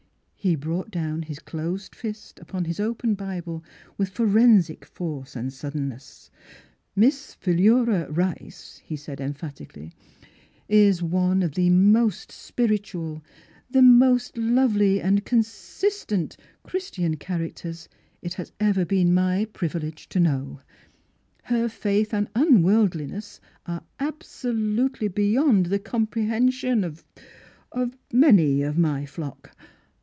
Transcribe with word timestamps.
He 0.43 0.55
brought 0.55 0.89
down 0.89 1.21
his 1.21 1.37
closed 1.37 1.93
fist 1.95 2.39
upon 2.39 2.65
his 2.65 2.79
open 2.79 3.13
Bible 3.13 3.63
with 3.95 4.09
forensic 4.09 4.85
force 4.85 5.35
and 5.35 5.53
suddenness. 5.53 6.31
''Miss 6.95 7.35
Philura 7.35 8.07
Rice/' 8.09 8.79
he 8.79 8.95
said 8.95 9.21
emphatically, 9.21 9.93
''is 10.67 11.03
one 11.03 11.43
of 11.43 11.51
the 11.53 11.69
most 11.69 12.31
spiritual— 12.31 13.23
the 13.69 13.83
most 13.83 14.35
lovely 14.35 14.99
and 14.99 15.23
consistent— 15.25 16.37
Christian 16.63 17.17
characters 17.17 17.87
it 18.23 18.33
has 18.41 18.51
ever 18.59 18.83
been 18.83 19.13
my 19.13 19.45
privilege 19.45 20.09
to 20.09 20.19
know. 20.19 20.61
Her 21.43 21.69
faith 21.69 22.15
and 22.15 22.33
unworldlinessare 22.33 23.83
absolutely 23.99 25.07
beyond 25.07 25.67
the 25.67 25.77
comprehension 25.77 26.83
of— 26.83 27.05
of— 27.71 27.95
many 28.11 28.63
of 28.63 28.75
my 28.75 29.05
flock. 29.05 29.55